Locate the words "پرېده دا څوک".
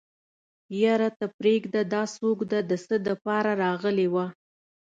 1.37-2.39